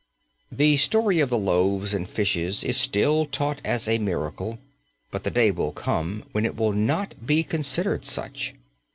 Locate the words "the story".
0.51-1.19